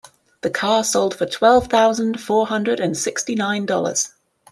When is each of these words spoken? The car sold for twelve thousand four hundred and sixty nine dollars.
The 0.41 0.49
car 0.49 0.83
sold 0.83 1.13
for 1.13 1.27
twelve 1.27 1.67
thousand 1.67 2.19
four 2.19 2.47
hundred 2.47 2.79
and 2.79 2.97
sixty 2.97 3.35
nine 3.35 3.67
dollars. 3.67 4.09